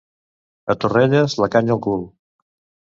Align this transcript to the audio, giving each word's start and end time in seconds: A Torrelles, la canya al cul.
A 0.75 0.77
Torrelles, 0.85 1.39
la 1.45 1.51
canya 1.57 1.77
al 1.79 1.85
cul. 1.89 2.05